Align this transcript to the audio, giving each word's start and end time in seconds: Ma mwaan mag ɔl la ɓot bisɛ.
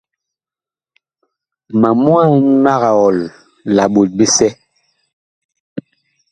Ma 1.79 1.89
mwaan 2.01 2.35
mag 2.63 2.83
ɔl 3.05 3.17
la 3.75 3.83
ɓot 3.93 4.09
bisɛ. 4.17 4.47